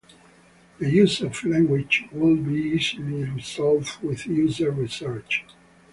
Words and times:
The 0.79 0.89
use 0.89 1.21
of 1.21 1.43
language 1.45 2.05
would 2.11 2.47
be 2.47 2.55
easily 2.55 3.23
resolved 3.25 4.01
with 4.01 4.25
user 4.25 4.71
research. 4.71 5.45